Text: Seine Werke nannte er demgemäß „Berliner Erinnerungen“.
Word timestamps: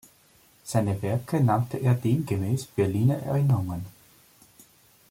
Seine 0.63 0.99
Werke 1.03 1.39
nannte 1.43 1.77
er 1.77 1.93
demgemäß 1.93 2.65
„Berliner 2.65 3.19
Erinnerungen“. 3.19 3.85